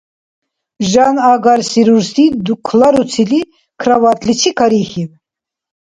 [0.91, 3.39] Жан агарси рурси дукларуцили
[3.81, 5.09] кроватличи карихьиб.